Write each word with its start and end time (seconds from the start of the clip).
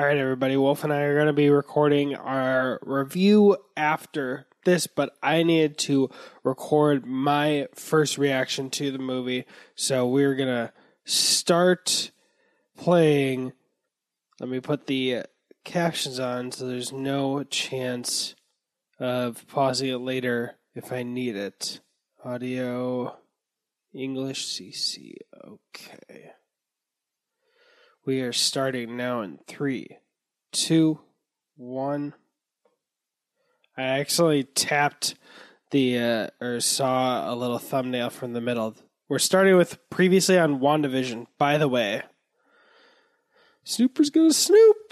All 0.00 0.06
right, 0.06 0.16
everybody. 0.16 0.56
Wolf 0.56 0.82
and 0.82 0.94
I 0.94 1.02
are 1.02 1.14
going 1.14 1.26
to 1.26 1.34
be 1.34 1.50
recording 1.50 2.14
our 2.14 2.80
review 2.80 3.58
after 3.76 4.46
this, 4.64 4.86
but 4.86 5.14
I 5.22 5.42
needed 5.42 5.76
to 5.80 6.08
record 6.42 7.04
my 7.04 7.68
first 7.74 8.16
reaction 8.16 8.70
to 8.70 8.90
the 8.92 8.98
movie. 8.98 9.44
So 9.74 10.08
we're 10.08 10.36
going 10.36 10.48
to 10.48 10.72
start 11.04 12.12
playing. 12.78 13.52
Let 14.40 14.48
me 14.48 14.60
put 14.60 14.86
the 14.86 15.24
captions 15.64 16.18
on 16.18 16.50
so 16.50 16.66
there's 16.66 16.94
no 16.94 17.42
chance 17.42 18.34
of 18.98 19.46
pausing 19.48 19.90
it 19.90 19.98
later 19.98 20.56
if 20.74 20.94
I 20.94 21.02
need 21.02 21.36
it. 21.36 21.80
Audio, 22.24 23.18
English 23.92 24.46
CC. 24.46 25.16
Okay. 25.46 26.30
We 28.10 28.22
are 28.22 28.32
starting 28.32 28.96
now 28.96 29.20
in 29.20 29.38
three, 29.46 29.98
two, 30.50 30.98
one. 31.56 32.14
I 33.76 33.82
actually 33.82 34.42
tapped 34.42 35.14
the 35.70 35.96
uh, 35.96 36.26
or 36.40 36.58
saw 36.58 37.32
a 37.32 37.36
little 37.36 37.60
thumbnail 37.60 38.10
from 38.10 38.32
the 38.32 38.40
middle. 38.40 38.74
We're 39.08 39.20
starting 39.20 39.56
with 39.56 39.78
previously 39.90 40.36
on 40.36 40.58
WandaVision. 40.58 41.26
By 41.38 41.56
the 41.56 41.68
way, 41.68 42.02
Snooper's 43.62 44.10
gonna 44.10 44.32
snoop. 44.32 44.89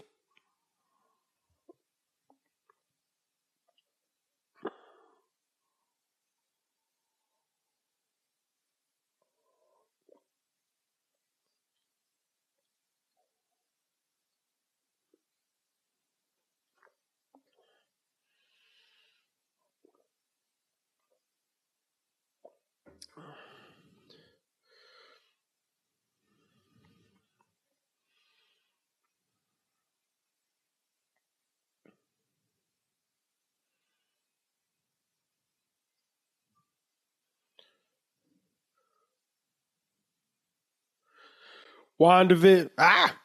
WandaVision. 42.01 42.71
Ah! 42.79 43.17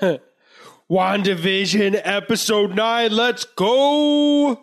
WandaVision 0.90 2.00
episode 2.04 2.74
9. 2.74 3.12
Let's 3.12 3.44
go! 3.44 4.58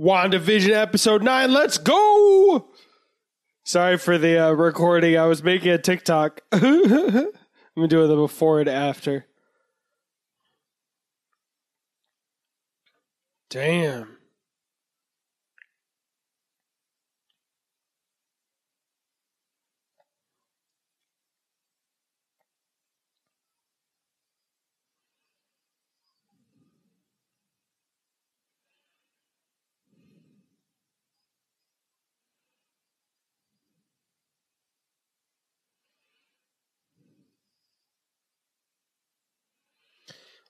WandaVision 0.00 0.70
episode 0.70 1.22
9. 1.22 1.52
Let's 1.52 1.76
go! 1.76 2.68
Sorry 3.64 3.98
for 3.98 4.16
the 4.16 4.38
uh, 4.38 4.52
recording. 4.52 5.18
I 5.18 5.26
was 5.26 5.42
making 5.42 5.72
a 5.72 5.78
TikTok. 5.78 6.40
I'm 7.78 7.82
gonna 7.82 7.88
do 7.90 8.08
the 8.08 8.16
before 8.16 8.58
and 8.58 8.68
after. 8.68 9.24
Damn. 13.50 14.17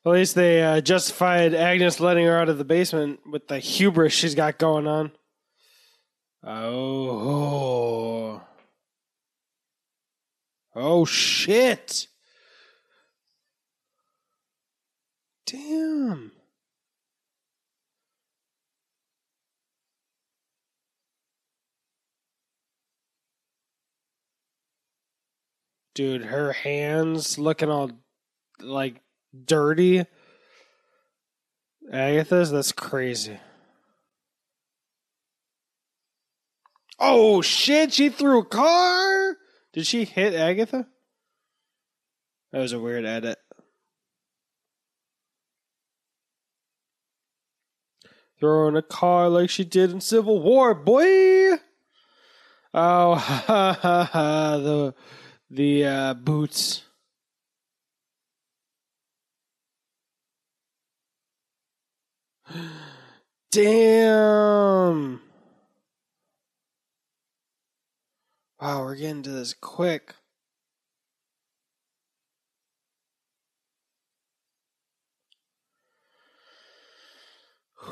At 0.09 0.15
least 0.15 0.35
they 0.37 0.63
uh, 0.63 0.81
justified 0.81 1.55
Agnes 1.55 2.01
letting 2.01 2.25
her 2.25 2.39
out 2.39 2.49
of 2.49 2.57
the 2.57 2.65
basement 2.65 3.21
with 3.31 3.47
the 3.47 3.59
hubris 3.59 4.15
she's 4.15 4.35
got 4.35 4.57
going 4.59 4.87
on. 4.87 5.13
Oh. 6.43 8.41
Oh, 10.75 11.05
shit. 11.05 12.07
Damn. 15.45 16.33
Dude, 25.95 26.25
her 26.25 26.53
hands 26.53 27.39
looking 27.39 27.69
all 27.69 27.91
like 28.61 29.03
dirty. 29.44 30.05
Agatha's 31.93 32.50
that's 32.50 32.72
crazy. 32.72 33.39
Oh 36.99 37.41
shit, 37.43 37.94
she 37.94 38.09
threw 38.09 38.41
a 38.41 38.44
car? 38.44 39.37
Did 39.72 39.87
she 39.87 40.05
hit 40.05 40.34
Agatha? 40.34 40.87
That 42.53 42.61
was 42.61 42.72
a 42.72 42.81
weird 42.81 43.05
edit. 43.05 43.38
Throwing 48.41 48.77
a 48.77 48.83
car 48.83 49.28
like 49.28 49.50
she 49.50 49.65
did 49.65 49.91
in 49.91 50.00
Civil 50.00 50.41
War, 50.41 50.75
boy. 50.75 51.59
Oh, 52.75 53.15
ha 53.15 53.78
ha 53.81 54.05
ha! 54.12 54.59
The 54.59 54.94
the 55.50 55.84
uh, 55.84 56.15
boots. 56.15 56.83
Damn. 63.51 65.21
Wow, 68.61 68.83
we're 68.83 68.97
getting 68.97 69.23
to 69.23 69.31
this 69.31 69.55
quick. 69.55 70.15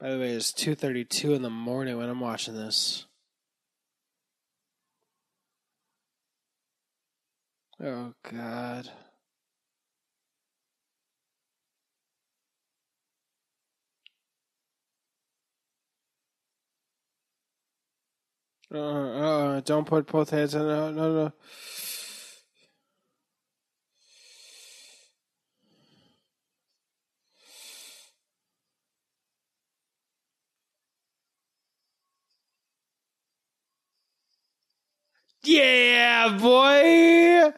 By 0.00 0.10
the 0.10 0.18
way, 0.18 0.30
it's 0.30 0.52
2:32 0.52 1.34
in 1.34 1.42
the 1.42 1.50
morning 1.50 1.96
when 1.96 2.08
I'm 2.08 2.20
watching 2.20 2.54
this. 2.54 3.06
Oh 7.80 8.14
god. 8.30 8.90
Uh, 18.74 18.78
uh, 18.78 19.60
don't 19.60 19.86
put 19.86 20.06
both 20.08 20.30
hands 20.30 20.54
in. 20.54 20.62
No, 20.62 20.90
no, 20.90 21.14
no. 21.14 21.32
Yeah, 35.44 36.38
boy. 36.38 37.52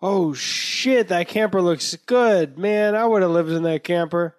Oh 0.00 0.32
shit, 0.34 1.08
that 1.08 1.28
camper 1.28 1.60
looks 1.60 1.96
good, 2.06 2.56
man. 2.58 2.94
I 2.94 3.04
would 3.04 3.22
have 3.22 3.30
lived 3.32 3.50
in 3.50 3.64
that 3.64 3.84
camper. 3.84 4.36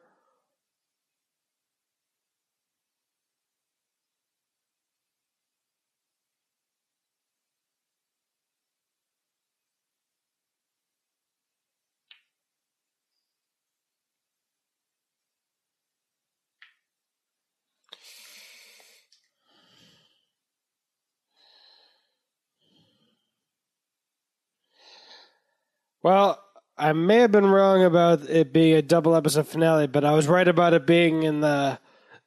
Well, 26.08 26.42
I 26.78 26.94
may 26.94 27.18
have 27.18 27.34
been 27.34 27.48
wrong 27.48 27.84
about 27.84 28.30
it 28.30 28.54
being 28.54 28.76
a 28.78 28.82
double 28.82 29.14
episode 29.14 29.46
finale, 29.46 29.88
but 29.88 30.06
I 30.06 30.14
was 30.14 30.26
right 30.26 30.48
about 30.48 30.74
it 30.74 30.86
being 30.88 31.24
in 31.24 31.42
the 31.42 31.80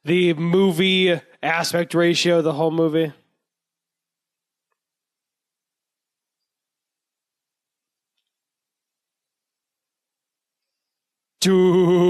the 0.05 0.35
movie 0.35 1.19
aspect 1.41 1.95
ratio 1.95 2.43
the 2.43 2.53
whole 2.53 2.69
movie. 2.69 3.11
Dude. 11.39 12.00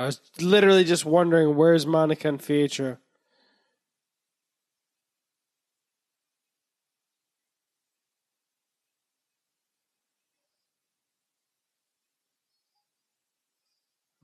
I 0.00 0.06
was 0.06 0.22
literally 0.40 0.84
just 0.84 1.04
wondering 1.04 1.56
where's 1.56 1.86
Monica 1.86 2.26
and. 2.28 3.00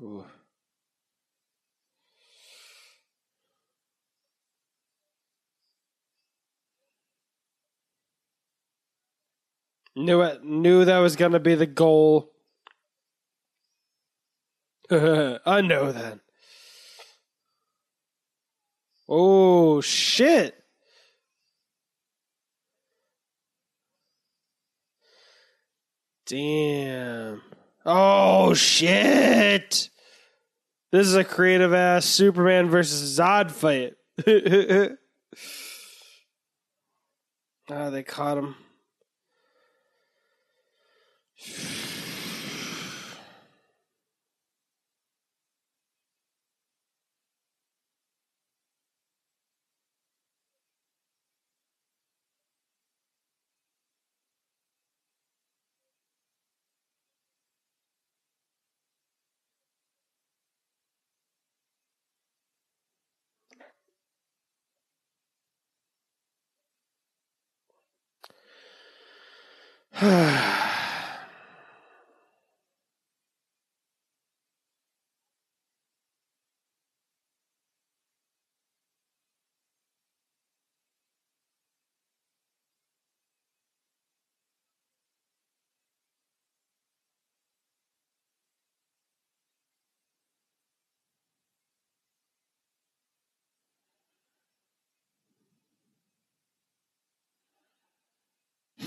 Ooh. 0.02 0.24
Knew 9.94 10.22
it. 10.22 10.42
Knew 10.42 10.86
that 10.86 10.98
was 11.00 11.16
gonna 11.16 11.38
be 11.38 11.54
the 11.54 11.66
goal. 11.66 12.32
I 14.90 15.60
know 15.62 15.90
that. 15.90 16.20
Oh 19.08 19.80
shit! 19.80 20.54
Damn. 26.26 27.42
Oh 27.84 28.54
shit! 28.54 29.90
This 30.92 31.06
is 31.06 31.14
a 31.16 31.24
creative 31.24 31.72
ass 31.72 32.04
Superman 32.04 32.68
versus 32.68 33.18
Zod 33.18 33.50
fight. 33.50 33.94
ah, 37.70 37.90
they 37.90 38.02
caught 38.02 38.38
him. 38.38 38.56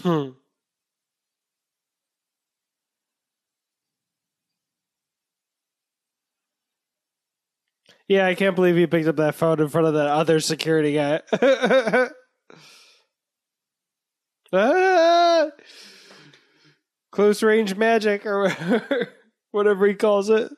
Hmm. 0.04 0.30
Yeah, 8.08 8.26
I 8.26 8.34
can't 8.34 8.56
believe 8.56 8.76
he 8.76 8.88
picked 8.88 9.08
up 9.08 9.18
that 9.18 9.36
phone 9.36 9.60
in 9.60 9.70
front 9.70 9.88
of 9.88 9.94
that 9.94 10.08
other 10.08 10.40
security 10.40 10.94
guy. 10.94 11.22
ah! 14.54 15.50
Close 17.12 17.44
range 17.44 17.76
magic 17.76 18.26
or 18.26 18.50
whatever 19.52 19.86
he 19.86 19.94
calls 19.94 20.32
it. 20.32 20.52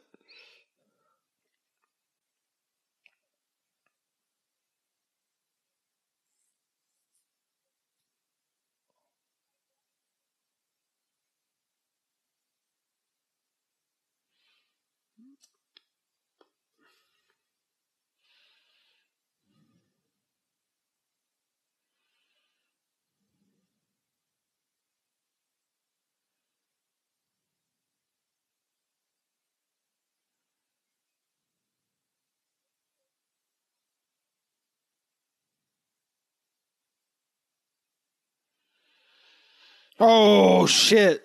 Oh 40.03 40.65
shit. 40.65 41.21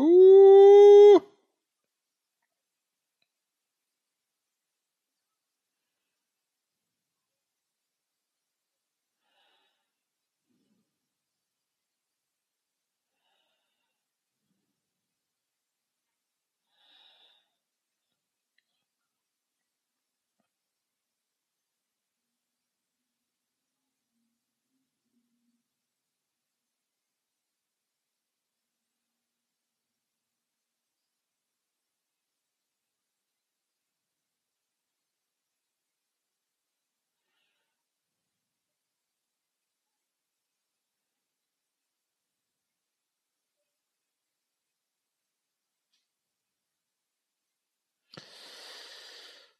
Ooh. 0.00 0.49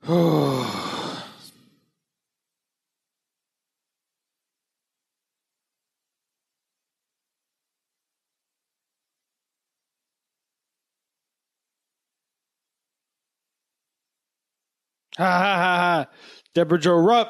Ha 0.05 0.15
ha 15.25 15.57
ha 15.57 15.77
ha. 15.79 16.07
Debra 16.55 16.79
Jo 16.79 16.97
Rupp 16.97 17.29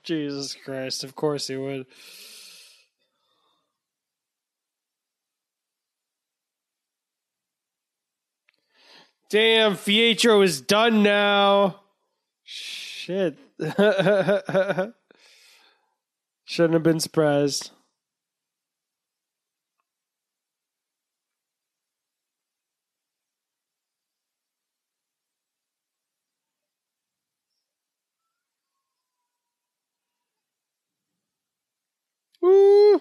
Jesus 0.05 0.57
Christ, 0.65 1.05
of 1.05 1.17
course 1.17 1.49
he 1.49 1.57
would. 1.57 1.87
Damn, 9.29 9.75
Fietro 9.75 10.45
is 10.45 10.61
done 10.61 11.03
now. 11.03 11.81
Shit. 12.45 13.37
Shouldn't 16.45 16.75
have 16.75 16.83
been 16.85 17.01
surprised. 17.01 17.71
Woo! 32.41 33.01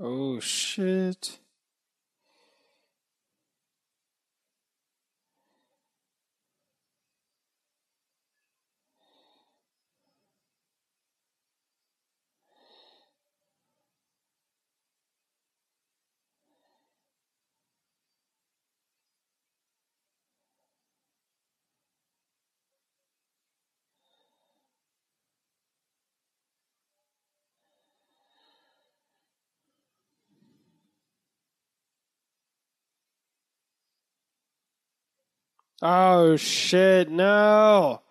Oh 0.04 0.40
shit! 0.40 1.38
Oh 35.84 36.36
shit! 36.36 37.10
No! 37.10 38.02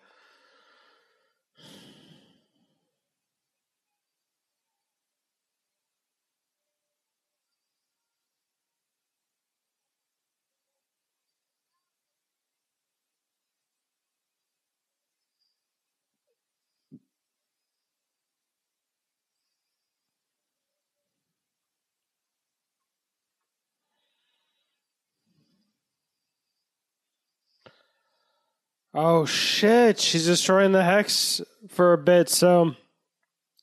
Oh 28.94 29.24
shit! 29.24 29.98
She's 29.98 30.26
destroying 30.26 30.72
the 30.72 30.84
hex 30.84 31.40
for 31.68 31.92
a 31.92 31.98
bit, 31.98 32.28
so 32.28 32.74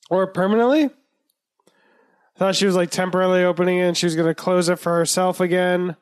or 0.10 0.28
permanently. 0.28 0.86
I 0.86 2.40
thought 2.40 2.56
she 2.56 2.66
was 2.66 2.76
like 2.76 2.90
temporarily 2.90 3.44
opening 3.44 3.78
it 3.78 3.88
and 3.88 3.98
she 3.98 4.06
was 4.06 4.16
gonna 4.16 4.34
close 4.34 4.70
it 4.70 4.80
for 4.80 4.96
herself 4.96 5.40
again. 5.40 5.96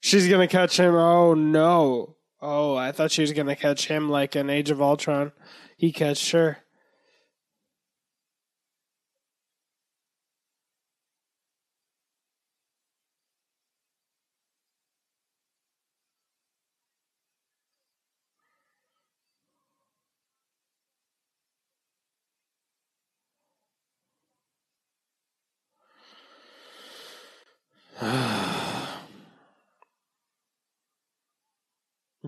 She's 0.00 0.28
gonna 0.28 0.48
catch 0.48 0.78
him. 0.78 0.94
Oh 0.94 1.34
no! 1.34 2.16
Oh, 2.40 2.74
I 2.76 2.92
thought 2.92 3.12
she 3.12 3.22
was 3.22 3.32
gonna 3.32 3.56
catch 3.56 3.88
him 3.88 4.08
like 4.08 4.36
in 4.36 4.48
Age 4.48 4.70
of 4.70 4.80
Ultron. 4.80 5.32
He 5.76 5.92
catched 5.92 6.30
her. 6.32 6.58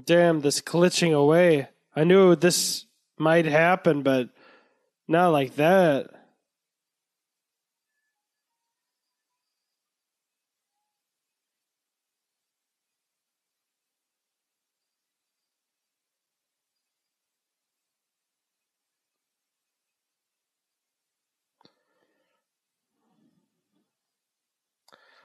Damn, 0.07 0.41
this 0.41 0.61
glitching 0.61 1.15
away. 1.15 1.69
I 1.97 2.05
knew 2.05 2.37
this 2.37 2.85
might 3.17 3.47
happen, 3.47 4.03
but 4.03 4.29
not 5.09 5.29
like 5.29 5.57
that. 5.57 6.11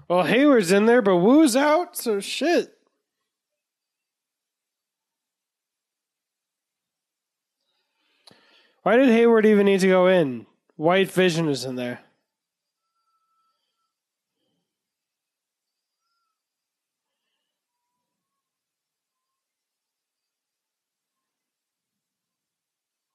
Well, 0.07 0.23
Hayward's 0.23 0.71
in 0.71 0.87
there, 0.87 1.03
but 1.03 1.17
Woo's 1.17 1.55
out, 1.55 1.95
so 1.95 2.19
shit. 2.19 2.78
Why 8.83 8.95
did 8.95 9.09
Hayward 9.09 9.45
even 9.45 9.65
need 9.65 9.81
to 9.81 9.87
go 9.87 10.07
in? 10.07 10.45
White 10.75 11.11
Vision 11.11 11.49
is 11.49 11.65
in 11.65 11.75
there. 11.75 11.99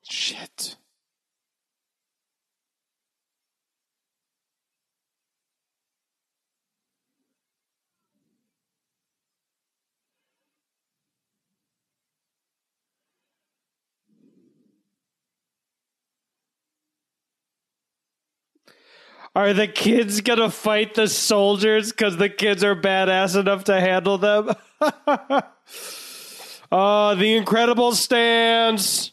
Shit. 0.03 0.77
Are 19.35 19.53
the 19.53 19.67
kids 19.67 20.21
gonna 20.21 20.49
fight 20.51 20.95
the 20.95 21.09
soldiers 21.09 21.91
because 21.91 22.17
the 22.17 22.29
kids 22.29 22.63
are 22.63 22.77
badass 22.77 23.39
enough 23.39 23.65
to 23.65 23.81
handle 23.81 24.17
them? 24.17 24.53
oh, 26.71 27.15
the 27.17 27.35
incredible 27.35 27.93
stance. 27.93 29.11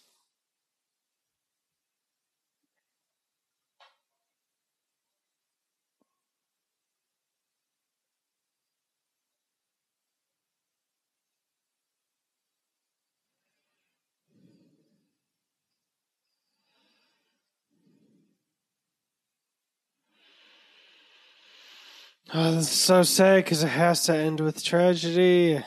Oh, 22.34 22.52
this 22.52 22.72
is 22.72 22.80
so 22.80 23.04
sad 23.04 23.44
because 23.44 23.62
it 23.62 23.68
has 23.68 24.06
to 24.06 24.16
end 24.16 24.40
with 24.40 24.64
tragedy. 24.64 25.62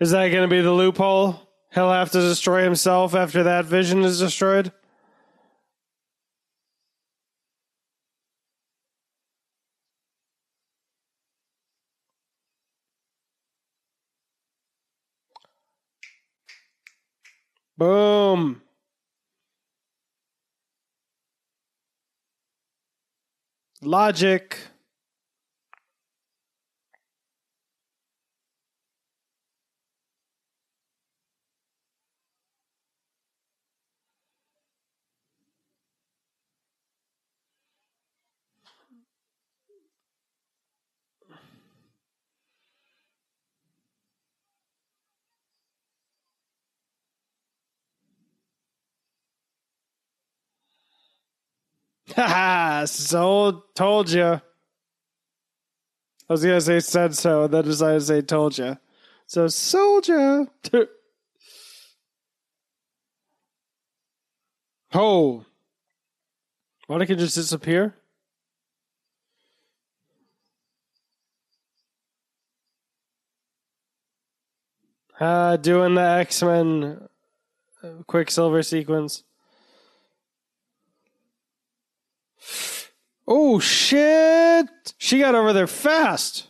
Is 0.00 0.12
that 0.12 0.28
going 0.28 0.48
to 0.48 0.48
be 0.48 0.62
the 0.62 0.72
loophole? 0.72 1.40
He'll 1.74 1.92
have 1.92 2.10
to 2.12 2.20
destroy 2.20 2.62
himself 2.64 3.14
after 3.14 3.42
that 3.42 3.66
vision 3.66 4.02
is 4.02 4.18
destroyed? 4.18 4.72
Boom. 17.76 18.62
Logic. 23.82 24.56
Haha, 52.14 52.84
so 52.86 53.64
told 53.74 54.10
you. 54.10 54.24
I 54.24 54.40
was 56.28 56.42
gonna 56.42 56.60
say 56.60 56.80
said 56.80 57.14
so, 57.14 57.44
and 57.44 57.54
then 57.54 57.64
decided 57.64 58.00
to 58.00 58.04
say 58.04 58.20
told 58.20 58.58
you. 58.58 58.76
So 59.26 59.48
soldier. 59.48 60.46
oh, 64.94 65.44
Why 66.86 67.04
can 67.04 67.18
just 67.18 67.34
disappear? 67.34 67.94
Uh, 75.20 75.56
doing 75.56 75.94
the 75.94 76.00
X 76.00 76.42
Men 76.42 77.08
Quicksilver 78.06 78.62
sequence. 78.62 79.24
Oh 83.26 83.58
shit! 83.58 84.66
She 84.98 85.18
got 85.18 85.34
over 85.34 85.52
there 85.52 85.66
fast. 85.66 86.46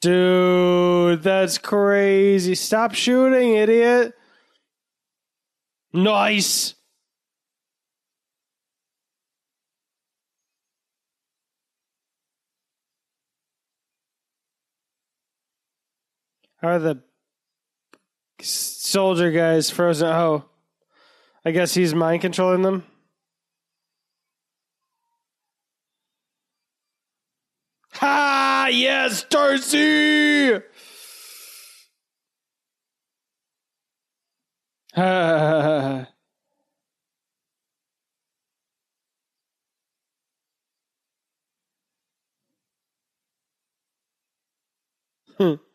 Dude, 0.00 1.22
that's 1.22 1.58
crazy. 1.58 2.54
Stop 2.54 2.94
shooting, 2.94 3.54
idiot. 3.54 4.14
Nice. 5.92 6.74
How 16.58 16.68
are 16.68 16.78
the 16.78 17.02
soldier 18.40 19.30
guys 19.30 19.70
frozen? 19.70 20.08
Oh. 20.08 20.44
I 21.46 21.52
guess 21.52 21.74
he's 21.74 21.94
mind 21.94 22.22
controlling 22.22 22.62
them. 22.62 22.84
Ha! 27.92 28.68
Yes, 28.72 29.22
Darcy! 29.30 30.60
Ha! 34.94 36.08
Hmm. 45.38 45.65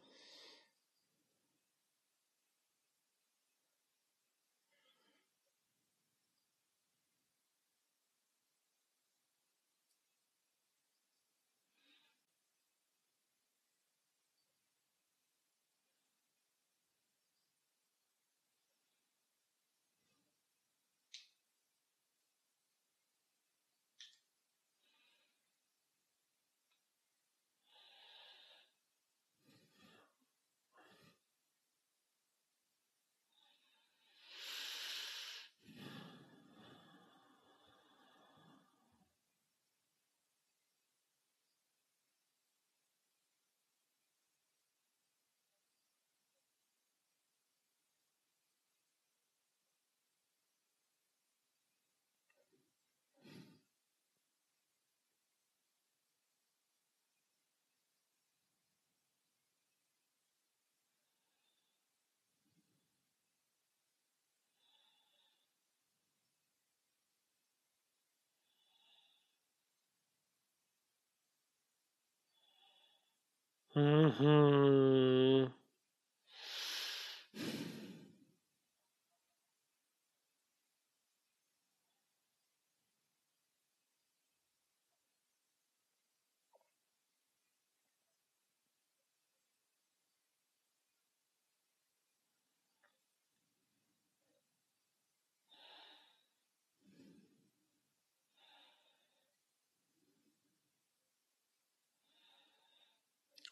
Hmm. 73.74 74.10
hmm 74.20 74.81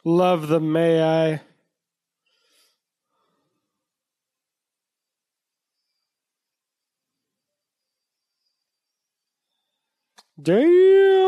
Love 0.05 0.47
the 0.47 0.59
May 0.59 1.03
I. 1.03 1.41
Damn. 10.41 11.18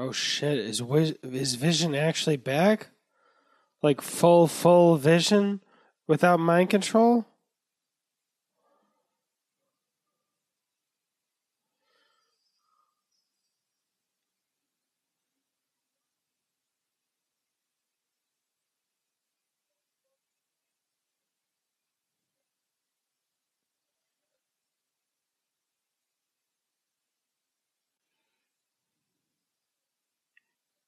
Oh 0.00 0.12
shit! 0.12 0.58
Is 0.58 0.80
is 1.24 1.56
Vision 1.56 1.96
actually 1.96 2.36
back? 2.36 2.90
Like 3.82 4.00
full 4.00 4.46
full 4.46 4.96
Vision 4.96 5.60
without 6.06 6.38
mind 6.38 6.70
control? 6.70 7.26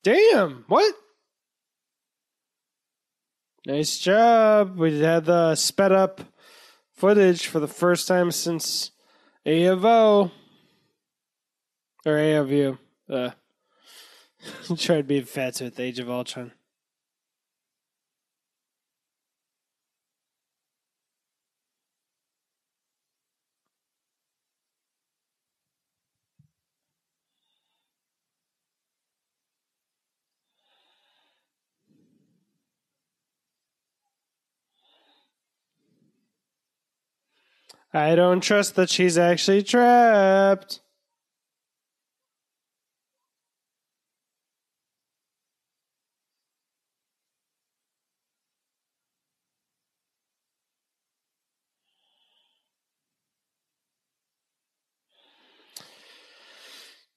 Damn! 0.02 0.64
What? 0.68 0.94
Nice 3.66 3.98
job. 3.98 4.78
We 4.78 5.00
had 5.00 5.26
the 5.26 5.54
sped 5.54 5.92
up 5.92 6.22
footage 6.94 7.46
for 7.46 7.60
the 7.60 7.68
first 7.68 8.08
time 8.08 8.30
since 8.30 8.90
A 9.44 9.64
of 9.66 9.84
O. 9.84 10.30
Or 12.06 12.16
A 12.16 12.34
of 12.36 12.50
U. 12.50 12.78
Uh, 13.08 13.30
try 14.76 14.96
to 14.96 15.02
be 15.02 15.20
fats 15.20 15.60
with 15.60 15.78
Age 15.78 15.98
of 15.98 16.08
Ultron. 16.08 16.52
I 37.92 38.14
don't 38.14 38.40
trust 38.40 38.76
that 38.76 38.88
she's 38.90 39.18
actually 39.18 39.62
trapped. 39.64 40.80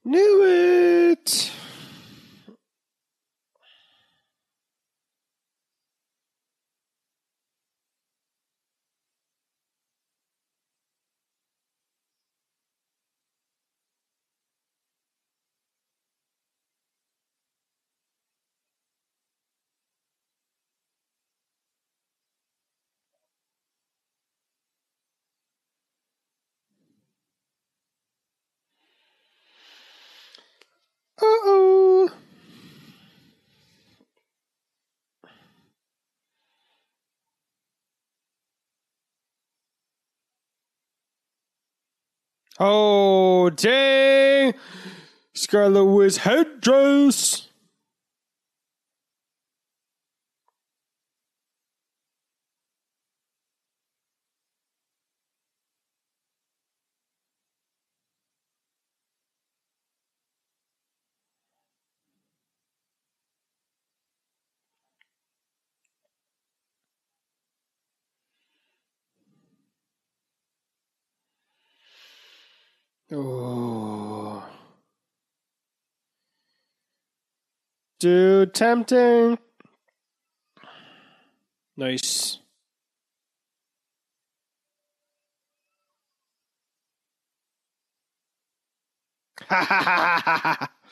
Knew 0.05 0.43
it. 0.43 1.51
Uh 31.21 31.25
oh. 31.25 32.09
Oh, 42.59 43.49
dang. 43.49 44.53
Scarlet 45.33 45.85
Witch 45.85 46.17
headdress. 46.17 47.47
Oh. 73.15 74.43
Dude, 77.99 78.53
tempting. 78.55 79.37
Nice. 81.77 82.39
Ha 89.47 89.63
Ha 89.63 89.81
ha 89.83 90.19
ha 90.19 90.37
ha 90.37 90.57
ha. 90.59 90.82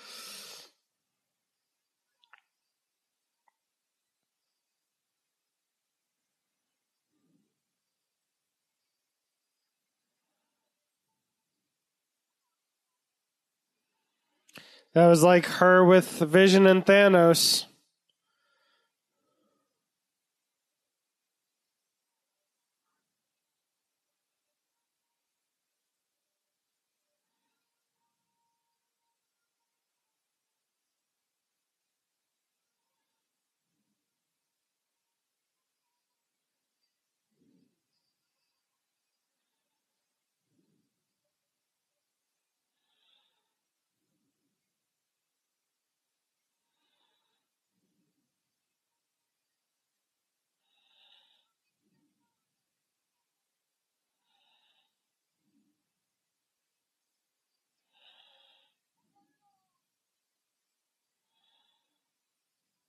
That 14.93 15.07
was 15.07 15.23
like 15.23 15.45
her 15.45 15.85
with 15.85 16.19
Vision 16.19 16.67
and 16.67 16.85
Thanos. 16.85 17.65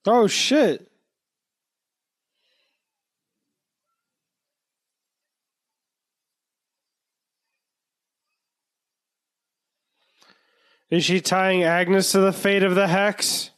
Oh 0.05 0.27
shit. 0.27 0.89
Is 10.89 11.05
she 11.05 11.21
tying 11.21 11.63
Agnes 11.63 12.11
to 12.11 12.19
the 12.19 12.31
fate 12.31 12.61
of 12.61 12.75
the 12.75 12.87
hex? 12.87 13.49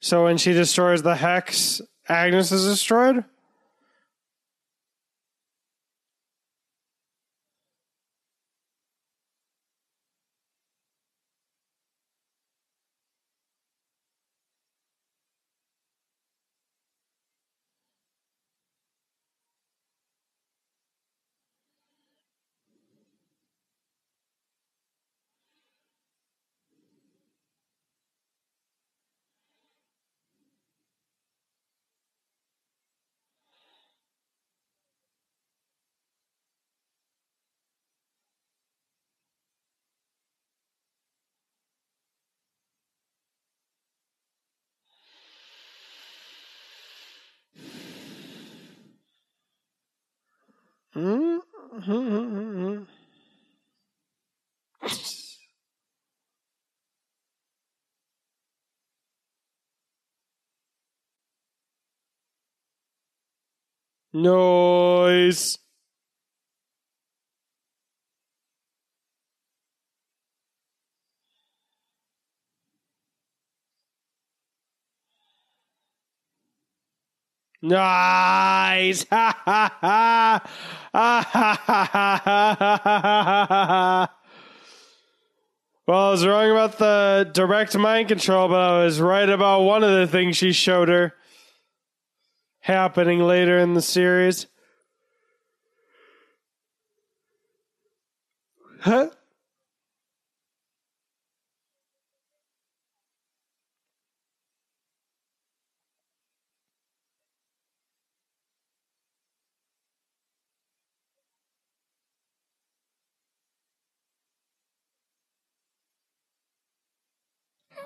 So 0.00 0.24
when 0.24 0.36
she 0.36 0.52
destroys 0.52 1.02
the 1.02 1.14
hex, 1.14 1.80
Agnes 2.08 2.52
is 2.52 2.66
destroyed? 2.66 3.24
Noise. 64.12 65.58
Nice. 77.62 79.06
Well, 85.90 86.06
I 86.06 86.10
was 86.12 86.24
wrong 86.24 86.52
about 86.52 86.78
the 86.78 87.28
direct 87.32 87.76
mind 87.76 88.06
control, 88.06 88.46
but 88.46 88.60
I 88.60 88.84
was 88.84 89.00
right 89.00 89.28
about 89.28 89.62
one 89.62 89.82
of 89.82 89.90
the 89.90 90.06
things 90.06 90.36
she 90.36 90.52
showed 90.52 90.88
her 90.88 91.14
happening 92.60 93.18
later 93.18 93.58
in 93.58 93.74
the 93.74 93.82
series. 93.82 94.46
Huh? 98.82 99.10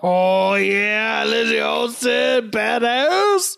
Oh 0.06 0.56
yeah, 0.56 1.24
Lizzie 1.26 1.60
Olsen, 1.60 2.50
badass. 2.50 3.56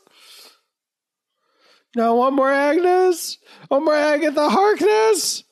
Now 1.97 2.15
one 2.15 2.37
more 2.37 2.53
Agnes, 2.53 3.39
one 3.67 3.85
more 3.85 3.97
Agatha 3.97 4.49
Harkness. 4.49 5.43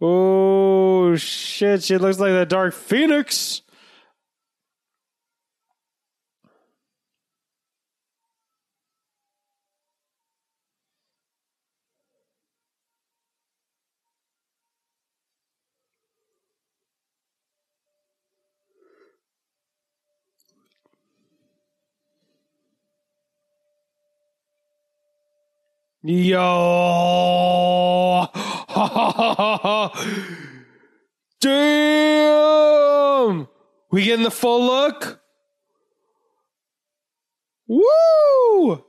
Oh 0.00 1.14
shit, 1.16 1.82
she 1.82 1.98
looks 1.98 2.18
like 2.18 2.32
the 2.32 2.46
Dark 2.46 2.72
Phoenix. 2.72 3.60
Yo! 26.06 26.36
Damn! 31.40 33.48
We 33.90 34.04
getting 34.04 34.24
the 34.24 34.30
full 34.30 34.66
look? 34.66 35.22
Woo! 37.66 38.84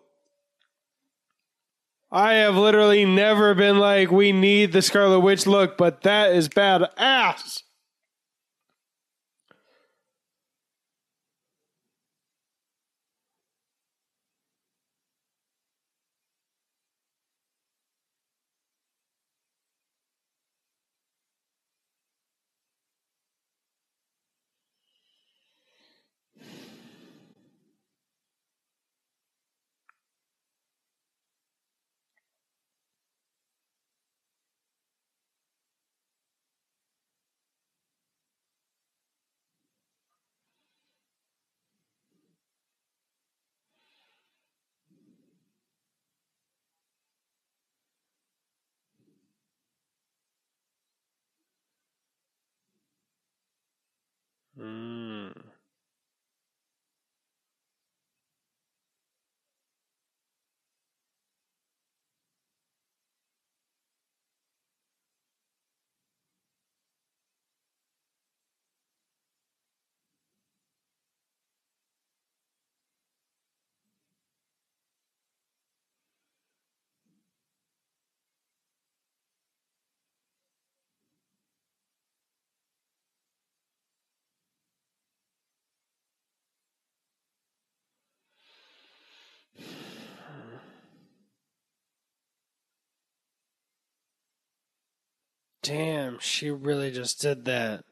I 2.12 2.34
have 2.34 2.58
literally 2.58 3.06
never 3.06 3.56
been 3.56 3.80
like, 3.80 4.12
we 4.12 4.34
need 4.34 4.74
the 4.74 4.82
Scarlet 4.82 5.22
Witch 5.22 5.48
look, 5.48 5.78
but 5.78 6.02
that 6.02 6.34
is 6.34 6.50
bad 6.50 6.84
Mm. 54.58 54.95
Damn, 95.66 96.20
she 96.20 96.52
really 96.52 96.92
just 96.92 97.20
did 97.20 97.46
that. 97.46 97.84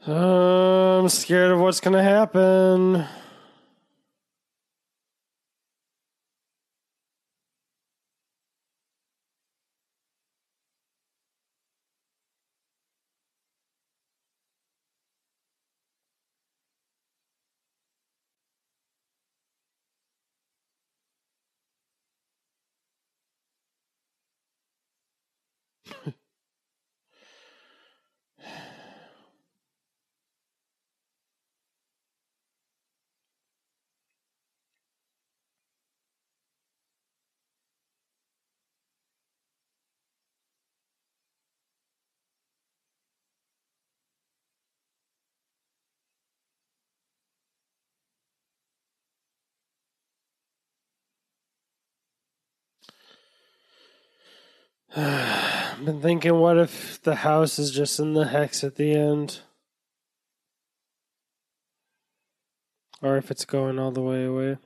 I'm 0.06 1.08
scared 1.10 1.52
of 1.52 1.60
what's 1.60 1.80
going 1.80 1.96
to 1.96 2.02
happen. 2.02 3.06
been 54.94 56.00
thinking, 56.03 56.35
what 56.35 56.59
if 56.59 57.00
the 57.03 57.14
house 57.16 57.61
is 57.61 57.70
just 57.70 58.00
in 58.00 58.14
the 58.14 58.26
hex 58.26 58.64
at 58.64 58.74
the 58.74 58.92
end? 58.92 59.38
Or 63.00 63.16
if 63.16 63.31
it's 63.31 63.44
going 63.44 63.79
all 63.79 63.92
the 63.92 64.03
way 64.03 64.24
away. 64.24 64.59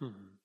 Hmm. 0.00 0.37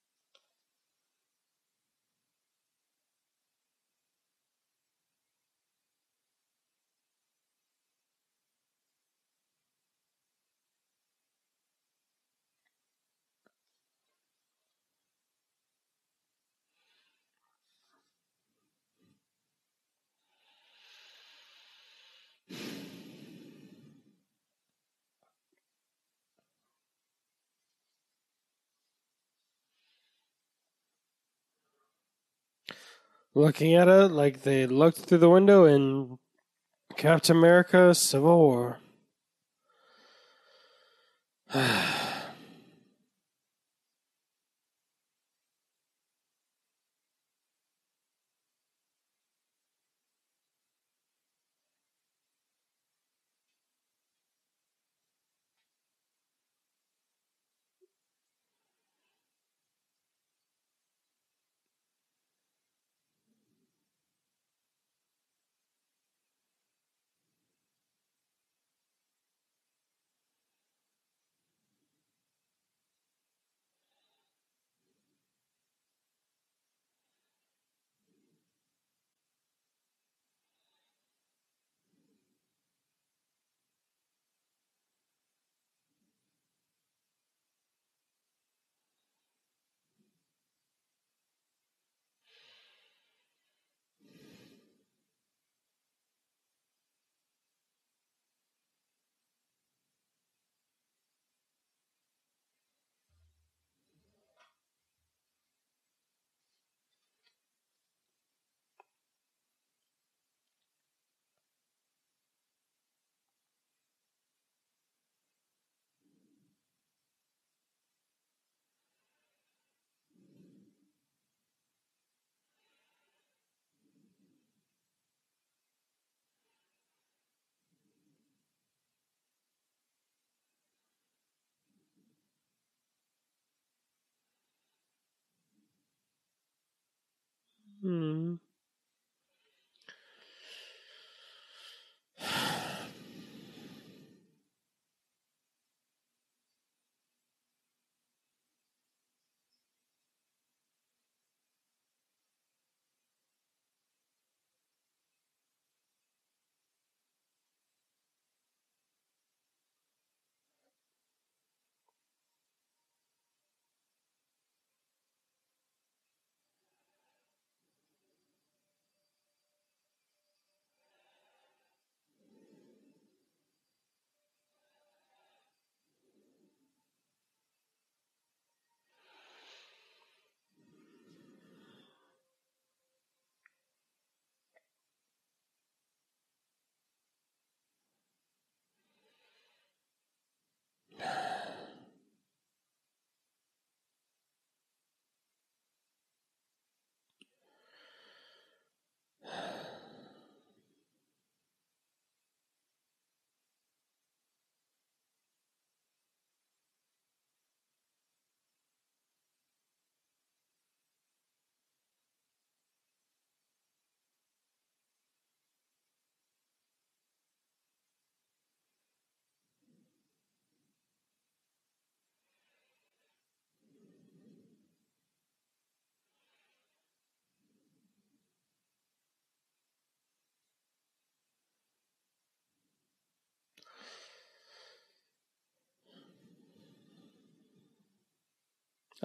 Looking 33.36 33.74
at 33.74 33.88
it 33.88 34.12
like 34.12 34.44
they 34.44 34.68
looked 34.68 35.00
through 35.00 35.18
the 35.18 35.30
window 35.30 35.66
in 35.66 36.20
Captain 36.98 37.36
America 37.36 37.96
Civil 37.96 38.38
War. 38.38 38.80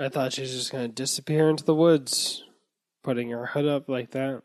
I 0.01 0.09
thought 0.09 0.33
she 0.33 0.43
was 0.43 0.53
just 0.53 0.71
going 0.71 0.87
to 0.87 0.95
disappear 0.95 1.51
into 1.51 1.65
the 1.65 1.75
woods, 1.75 2.45
putting 3.03 3.31
her 3.31 3.47
hood 3.47 3.67
up 3.67 3.89
like 3.89 4.13
that. 4.13 4.43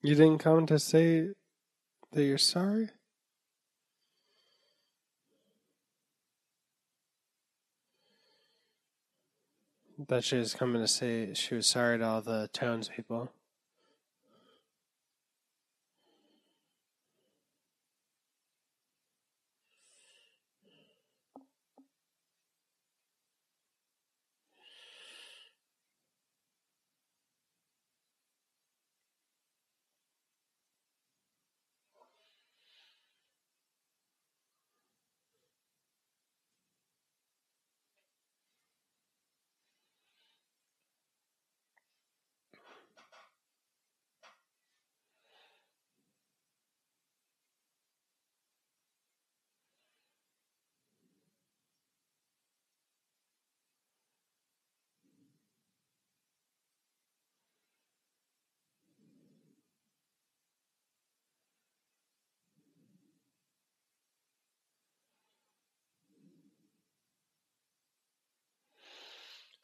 You 0.00 0.14
didn't 0.14 0.38
come 0.38 0.66
to 0.66 0.78
say 0.78 1.30
that 2.12 2.24
you're 2.24 2.38
sorry? 2.38 2.90
That 10.08 10.24
she 10.24 10.36
was 10.36 10.54
coming 10.54 10.80
to 10.80 10.88
say 10.88 11.34
she 11.34 11.54
was 11.54 11.66
sorry 11.66 11.98
to 11.98 12.04
all 12.04 12.22
the 12.22 12.48
townspeople. 12.52 13.30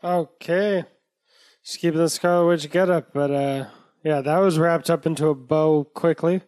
Okay. 0.02 0.84
Just 1.64 1.80
keeping 1.80 1.98
the 1.98 2.08
Scarlet 2.08 2.46
Witch 2.46 2.70
get 2.70 2.88
up, 2.88 3.12
but 3.12 3.30
uh 3.32 3.66
yeah, 4.04 4.20
that 4.20 4.38
was 4.38 4.58
wrapped 4.58 4.90
up 4.90 5.06
into 5.06 5.26
a 5.26 5.34
bow 5.34 5.82
quickly. 5.82 6.40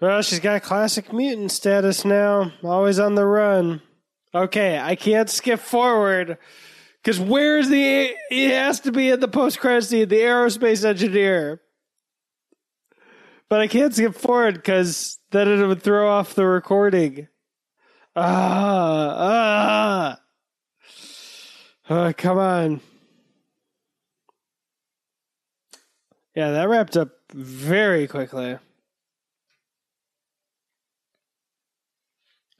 well, 0.00 0.22
she's 0.22 0.40
got 0.40 0.62
classic 0.62 1.12
mutant 1.12 1.52
status 1.52 2.04
now, 2.06 2.50
always 2.62 2.98
on 2.98 3.14
the 3.14 3.26
run. 3.26 3.82
Okay, 4.34 4.78
I 4.78 4.96
can't 4.96 5.28
skip 5.28 5.60
forward 5.60 6.38
because 7.04 7.20
where's 7.20 7.68
the? 7.68 8.14
It 8.30 8.50
has 8.50 8.80
to 8.80 8.92
be 8.92 9.10
in 9.10 9.20
the 9.20 9.28
post 9.28 9.60
credit 9.60 9.84
scene. 9.84 10.08
The 10.08 10.20
aerospace 10.20 10.84
engineer. 10.84 11.60
But 13.50 13.60
I 13.60 13.68
can't 13.68 13.94
skip 13.94 14.14
forward 14.14 14.54
because 14.54 15.18
then 15.30 15.48
it 15.48 15.66
would 15.66 15.82
throw 15.82 16.08
off 16.08 16.34
the 16.34 16.46
recording. 16.46 17.28
Ah, 18.16 19.16
ah. 19.18 20.20
Oh, 21.90 22.12
come 22.16 22.38
on. 22.38 22.80
Yeah, 26.34 26.52
that 26.52 26.68
wrapped 26.68 26.96
up 26.96 27.10
very 27.32 28.08
quickly. 28.08 28.58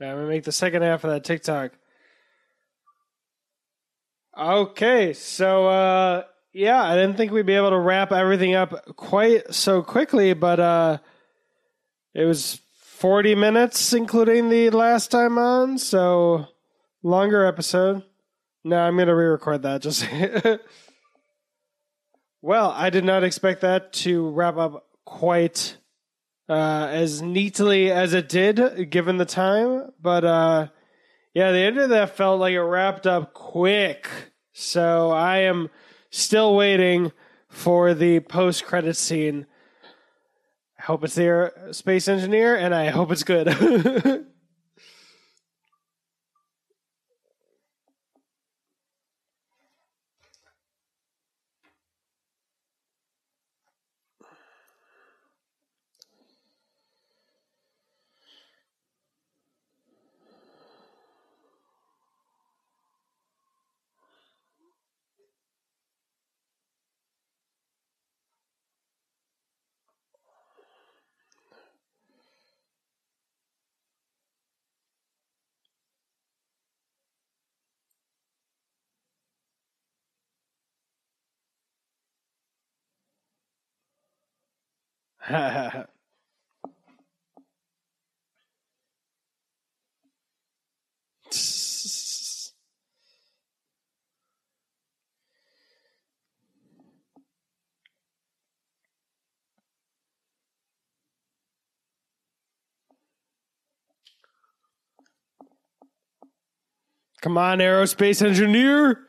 I'm 0.00 0.16
gonna 0.16 0.26
make 0.26 0.44
the 0.44 0.52
second 0.52 0.82
half 0.82 1.04
of 1.04 1.10
that 1.10 1.24
TikTok. 1.24 1.72
Okay, 4.36 5.12
so 5.12 5.68
uh 5.68 6.24
yeah, 6.52 6.82
I 6.82 6.96
didn't 6.96 7.16
think 7.16 7.30
we'd 7.30 7.46
be 7.46 7.54
able 7.54 7.70
to 7.70 7.78
wrap 7.78 8.10
everything 8.12 8.54
up 8.54 8.96
quite 8.96 9.54
so 9.54 9.82
quickly, 9.82 10.32
but 10.34 10.58
uh 10.58 10.98
it 12.14 12.24
was 12.24 12.60
40 12.82 13.36
minutes 13.36 13.92
including 13.92 14.48
the 14.48 14.70
last 14.70 15.10
time 15.12 15.38
on, 15.38 15.78
so 15.78 16.46
longer 17.02 17.44
episode. 17.44 18.02
No, 18.64 18.78
I'm 18.78 18.96
going 18.96 19.08
to 19.08 19.14
re-record 19.14 19.62
that 19.62 19.82
just 19.82 20.06
Well, 22.42 22.70
I 22.70 22.90
did 22.90 23.04
not 23.04 23.24
expect 23.24 23.60
that 23.60 23.92
to 23.94 24.30
wrap 24.30 24.56
up 24.56 24.86
quite 25.04 25.76
uh 26.48 26.88
as 26.90 27.22
neatly 27.22 27.92
as 27.92 28.14
it 28.14 28.28
did 28.28 28.90
given 28.90 29.16
the 29.18 29.24
time, 29.24 29.92
but 30.02 30.24
uh 30.24 30.68
yeah, 31.34 31.50
the 31.50 31.58
end 31.58 31.78
of 31.78 31.90
that 31.90 32.16
felt 32.16 32.40
like 32.40 32.54
it 32.54 32.60
wrapped 32.60 33.06
up 33.06 33.34
quick. 33.34 34.08
So 34.52 35.10
I 35.10 35.38
am 35.38 35.68
still 36.10 36.54
waiting 36.54 37.10
for 37.48 37.92
the 37.92 38.20
post 38.20 38.64
credit 38.64 38.96
scene. 38.96 39.46
I 40.78 40.82
hope 40.82 41.02
it's 41.02 41.16
the 41.16 41.52
space 41.72 42.06
engineer 42.06 42.56
and 42.56 42.72
I 42.72 42.90
hope 42.90 43.10
it's 43.10 43.24
good. 43.24 43.48
Come 85.26 85.86
on, 107.38 107.58
aerospace 107.58 108.20
engineer. 108.20 109.03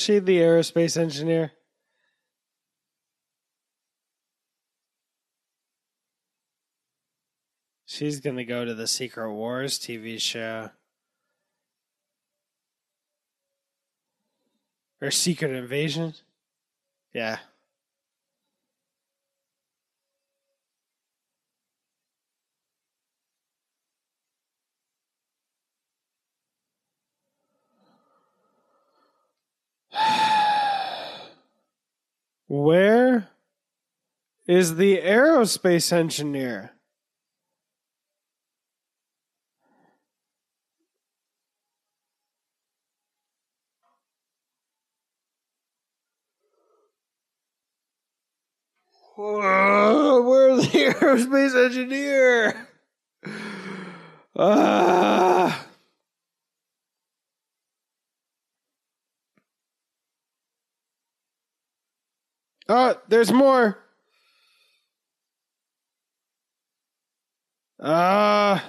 She 0.00 0.18
the 0.18 0.38
aerospace 0.38 0.96
engineer. 0.96 1.52
She's 7.84 8.18
gonna 8.18 8.46
go 8.46 8.64
to 8.64 8.72
the 8.72 8.86
Secret 8.86 9.30
Wars 9.30 9.78
TV 9.78 10.18
show. 10.18 10.70
Or 15.02 15.10
Secret 15.10 15.50
Invasion. 15.50 16.14
Yeah. 17.12 17.40
Where 32.48 33.28
is 34.48 34.76
the 34.76 34.98
aerospace 34.98 35.92
engineer? 35.92 36.72
Whoa, 49.14 50.22
where's 50.22 50.68
the 50.70 50.78
aerospace 50.94 51.66
engineer? 51.66 52.68
Ah. 54.34 55.69
Oh, 62.72 62.94
there's 63.08 63.32
more. 63.32 63.80
Ah. 67.82 68.64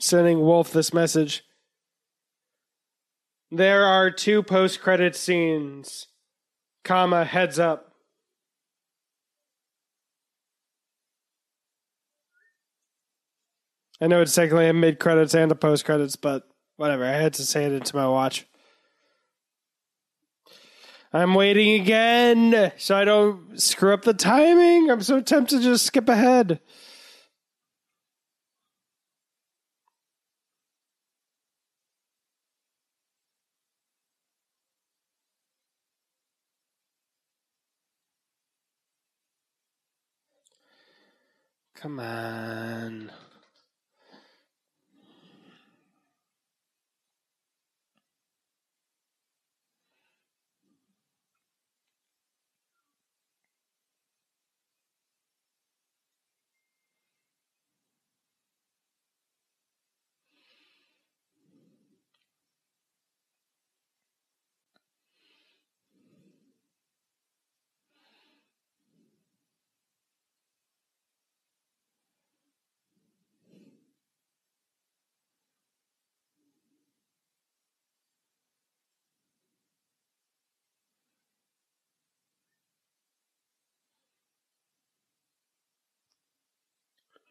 Sending 0.00 0.40
Wolf 0.40 0.72
this 0.72 0.92
message. 0.92 1.44
There 3.52 3.84
are 3.84 4.10
two 4.10 4.42
post 4.42 4.80
credit 4.80 5.14
scenes, 5.14 6.08
comma, 6.82 7.24
heads 7.24 7.60
up. 7.60 7.87
I 14.00 14.06
know 14.06 14.20
it's 14.20 14.34
technically 14.34 14.68
a 14.68 14.72
mid 14.72 15.00
credits 15.00 15.34
and 15.34 15.50
a 15.50 15.56
post 15.56 15.84
credits, 15.84 16.16
but 16.16 16.48
whatever. 16.76 17.04
I 17.04 17.12
had 17.12 17.34
to 17.34 17.44
say 17.44 17.64
it 17.64 17.72
into 17.72 17.96
my 17.96 18.06
watch. 18.06 18.46
I'm 21.12 21.34
waiting 21.34 21.80
again 21.80 22.72
so 22.76 22.96
I 22.96 23.04
don't 23.04 23.60
screw 23.60 23.94
up 23.94 24.02
the 24.02 24.14
timing. 24.14 24.90
I'm 24.90 25.00
so 25.02 25.20
tempted 25.20 25.58
to 25.58 25.62
just 25.62 25.86
skip 25.86 26.08
ahead. 26.08 26.60
Come 41.74 42.00
on. 42.00 43.12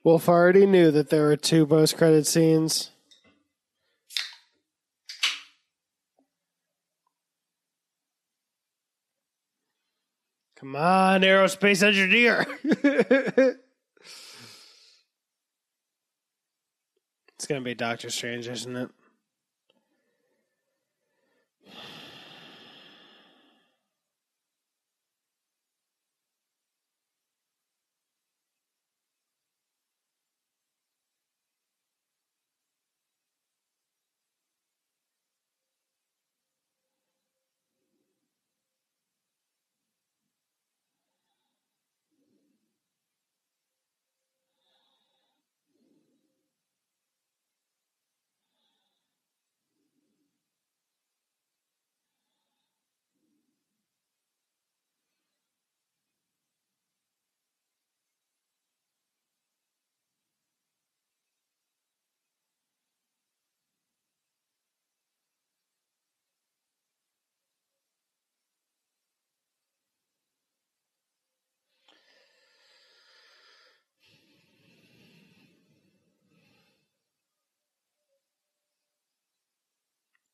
Wolf 0.08 0.30
already 0.30 0.66
knew 0.66 0.90
that 0.90 1.10
there 1.10 1.24
were 1.24 1.36
two 1.36 1.68
post 1.68 1.98
credit 1.98 2.26
scenes. 2.26 2.92
Come 10.58 10.78
on, 10.78 11.24
aerospace 11.24 11.84
engineer. 11.84 12.46
it's 12.64 13.58
going 17.46 17.60
to 17.62 17.66
be 17.66 17.76
Doctor 17.76 18.10
Strange, 18.10 18.48
isn't 18.48 18.78
it? 18.78 18.90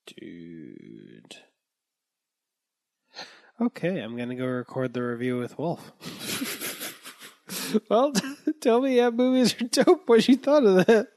Dude. 0.06 1.38
Okay, 3.62 4.00
I'm 4.00 4.18
gonna 4.18 4.36
go 4.36 4.46
record 4.46 4.94
the 4.94 5.04
review 5.04 5.38
with 5.38 5.58
Wolf. 5.58 5.94
well, 7.90 8.12
tell 8.62 8.82
me, 8.82 8.98
yeah, 8.98 9.10
movies 9.10 9.56
are 9.62 9.66
dope. 9.66 10.08
What 10.08 10.28
you 10.28 10.36
thought 10.36 10.66
of 10.66 10.86
that? 10.88 11.08